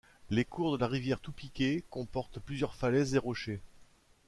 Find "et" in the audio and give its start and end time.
3.13-3.19